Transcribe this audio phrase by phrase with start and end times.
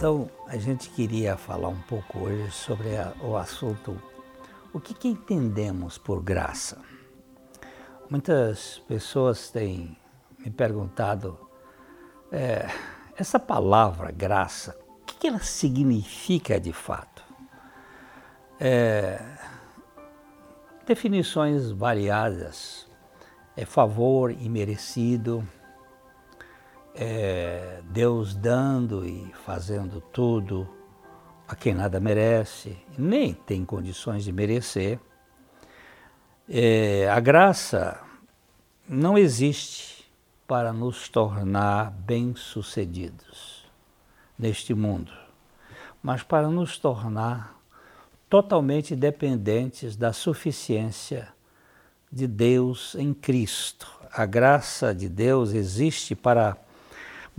[0.00, 4.00] Então, a gente queria falar um pouco hoje sobre a, o assunto
[4.72, 6.78] o que, que entendemos por graça.
[8.08, 9.94] Muitas pessoas têm
[10.38, 11.38] me perguntado
[12.32, 12.66] é,
[13.14, 17.22] essa palavra graça, o que, que ela significa de fato?
[18.58, 19.22] É,
[20.86, 22.88] definições variadas,
[23.54, 25.46] é favor imerecido,
[27.02, 30.68] é Deus dando e fazendo tudo
[31.48, 35.00] a quem nada merece, nem tem condições de merecer.
[36.46, 37.98] É, a graça
[38.86, 40.04] não existe
[40.46, 43.64] para nos tornar bem-sucedidos
[44.38, 45.12] neste mundo,
[46.02, 47.58] mas para nos tornar
[48.28, 51.28] totalmente dependentes da suficiência
[52.12, 53.90] de Deus em Cristo.
[54.12, 56.56] A graça de Deus existe para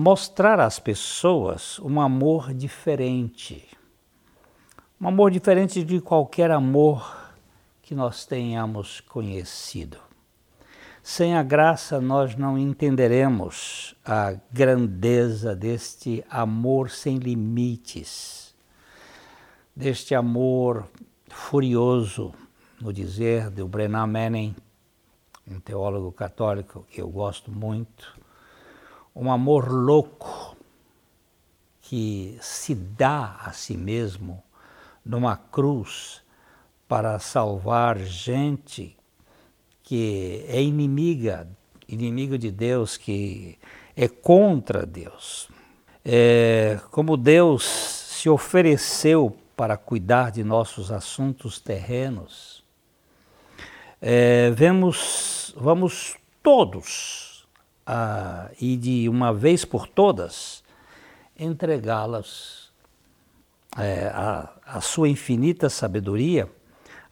[0.00, 3.68] mostrar às pessoas um amor diferente.
[4.98, 7.30] Um amor diferente de qualquer amor
[7.82, 9.98] que nós tenhamos conhecido.
[11.02, 18.54] Sem a graça, nós não entenderemos a grandeza deste amor sem limites,
[19.76, 20.88] deste amor
[21.28, 22.32] furioso,
[22.80, 24.56] no dizer do Brennan Manning,
[25.46, 28.18] um teólogo católico que eu gosto muito,
[29.14, 30.56] um amor louco
[31.80, 34.42] que se dá a si mesmo
[35.04, 36.22] numa cruz
[36.86, 38.96] para salvar gente
[39.82, 41.48] que é inimiga,
[41.88, 43.58] inimigo de Deus, que
[43.96, 45.48] é contra Deus.
[46.04, 52.64] É, como Deus se ofereceu para cuidar de nossos assuntos terrenos,
[54.00, 57.29] é, vemos, vamos todos
[58.60, 60.62] e de uma vez por todas
[61.38, 62.70] entregá-las
[63.78, 66.50] é, à, à sua infinita sabedoria,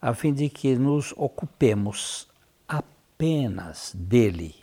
[0.00, 2.28] a fim de que nos ocupemos
[2.66, 4.54] apenas dele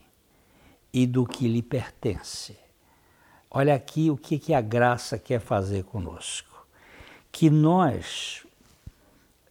[0.94, 2.58] e do que lhe pertence.
[3.50, 6.66] Olha aqui o que, que a graça quer fazer conosco.
[7.31, 8.46] Que nós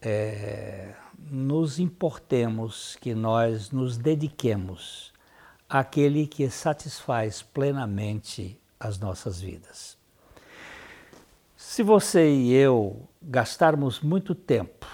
[0.01, 0.95] é,
[1.31, 5.14] nos importemos, que nós nos dediquemos
[5.77, 9.99] aquele que satisfaz plenamente as nossas vidas.
[11.57, 14.87] Se você e eu gastarmos muito tempo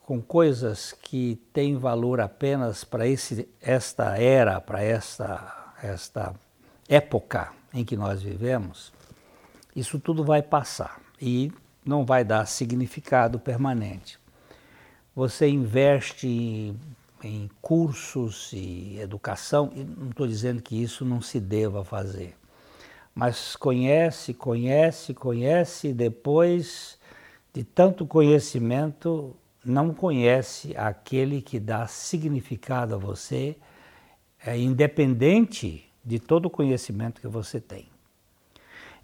[0.00, 3.02] com coisas que têm valor apenas para
[3.60, 6.32] esta era, para esta, esta
[6.88, 8.92] época em que nós vivemos,
[9.74, 11.50] isso tudo vai passar e
[11.84, 14.20] não vai dar significado permanente.
[15.16, 16.76] Você investe
[17.22, 22.36] em cursos e educação, e não estou dizendo que isso não se deva fazer,
[23.14, 26.98] mas conhece, conhece, conhece, e depois
[27.52, 33.56] de tanto conhecimento, não conhece aquele que dá significado a você,
[34.44, 37.86] é, independente de todo o conhecimento que você tem.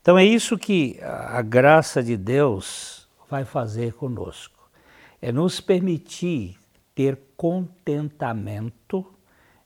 [0.00, 4.68] Então é isso que a graça de Deus vai fazer conosco,
[5.20, 6.56] é nos permitir
[6.94, 9.06] ter contentamento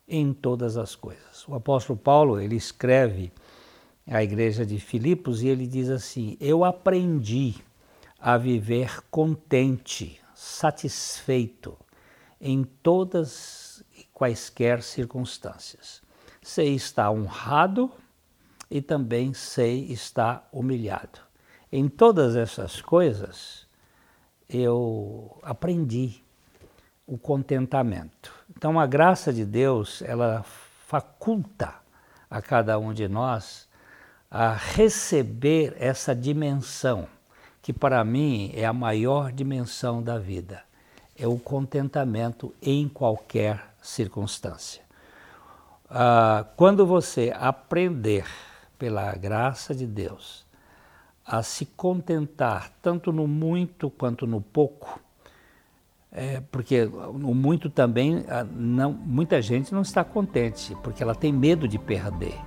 [0.07, 1.49] em todas as coisas.
[1.49, 3.33] O apóstolo Paulo, ele escreve
[4.07, 7.55] à igreja de Filipos e ele diz assim: "Eu aprendi
[8.21, 11.77] a viver contente, satisfeito
[12.39, 16.03] em todas e quaisquer circunstâncias.
[16.43, 17.91] Sei estar honrado
[18.71, 21.21] e também sei estar humilhado.
[21.71, 23.67] Em todas essas coisas
[24.47, 26.23] eu aprendi
[27.13, 28.33] o contentamento.
[28.57, 30.43] Então a graça de Deus, ela
[30.87, 31.75] faculta
[32.31, 33.69] a cada um de nós
[34.31, 37.07] a receber essa dimensão,
[37.61, 40.63] que para mim é a maior dimensão da vida,
[41.15, 44.81] é o contentamento em qualquer circunstância.
[45.91, 48.25] Ah, quando você aprender
[48.79, 50.47] pela graça de Deus
[51.27, 54.99] a se contentar tanto no muito quanto no pouco,
[56.13, 58.23] é, porque muito também,
[58.55, 62.39] não, muita gente não está contente, porque ela tem medo de perder.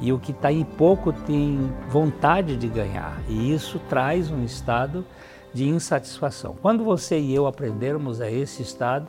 [0.00, 1.58] E o que está em pouco tem
[1.88, 3.20] vontade de ganhar.
[3.28, 5.04] E isso traz um estado
[5.52, 6.56] de insatisfação.
[6.62, 9.08] Quando você e eu aprendermos a esse estado,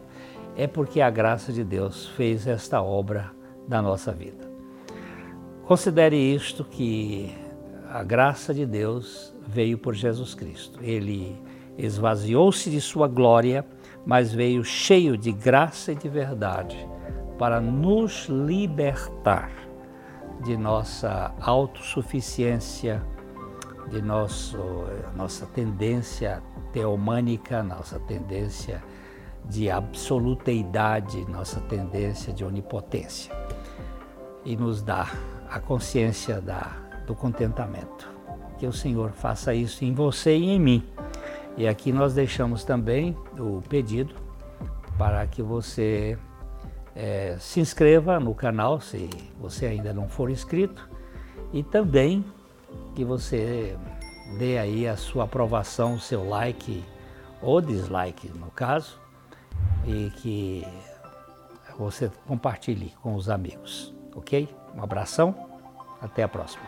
[0.57, 3.31] é porque a graça de Deus fez esta obra
[3.67, 4.51] da nossa vida.
[5.65, 7.33] Considere isto que
[7.89, 10.79] a graça de Deus veio por Jesus Cristo.
[10.81, 11.39] Ele
[11.77, 13.65] esvaziou-se de sua glória
[14.05, 16.87] mas veio cheio de graça e de verdade
[17.37, 19.51] para nos libertar
[20.43, 23.01] de nossa autossuficiência,
[23.89, 24.57] de nosso,
[25.15, 28.83] nossa tendência teomânica, nossa tendência
[29.45, 33.35] de absoluteidade, nossa tendência de onipotência.
[34.45, 35.11] E nos dá
[35.49, 36.75] a consciência da,
[37.05, 38.09] do contentamento.
[38.57, 40.87] Que o Senhor faça isso em você e em mim.
[41.57, 44.15] E aqui nós deixamos também o pedido
[44.97, 46.17] para que você
[46.95, 49.09] é, se inscreva no canal, se
[49.39, 50.89] você ainda não for inscrito,
[51.53, 52.23] e também
[52.95, 53.77] que você
[54.37, 56.83] dê aí a sua aprovação, seu like
[57.41, 58.99] ou dislike no caso,
[59.85, 60.65] e que
[61.77, 64.47] você compartilhe com os amigos, ok?
[64.75, 65.35] Um abração,
[66.01, 66.63] até a próxima.